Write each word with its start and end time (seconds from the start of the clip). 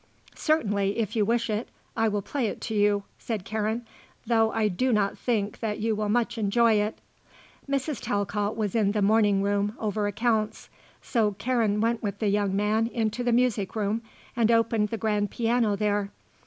"Certainly, 0.33 0.97
if 0.97 1.15
you 1.15 1.23
wish 1.25 1.47
it, 1.47 1.69
I 1.95 2.07
will 2.07 2.23
play 2.23 2.47
it 2.47 2.59
to 2.61 2.73
you," 2.73 3.03
said 3.19 3.45
Karen, 3.45 3.85
"though 4.25 4.51
I 4.51 4.67
do 4.67 4.91
not 4.91 5.15
think 5.15 5.59
that 5.59 5.77
you 5.77 5.95
will 5.95 6.09
much 6.09 6.39
enjoy 6.39 6.73
it." 6.81 6.97
Mrs. 7.69 8.01
Talcott 8.01 8.57
was 8.57 8.73
in 8.73 8.93
the 8.93 9.03
morning 9.03 9.43
room 9.43 9.75
over 9.77 10.07
accounts; 10.07 10.69
so 11.03 11.33
Karen 11.37 11.81
went 11.81 12.01
with 12.01 12.17
the 12.17 12.29
young 12.29 12.55
man 12.55 12.87
into 12.87 13.23
the 13.23 13.31
music 13.31 13.75
room 13.75 14.01
and 14.35 14.49
opened 14.49 14.89
the 14.89 14.97
grand 14.97 15.29
piano 15.29 15.75
there. 15.75 16.09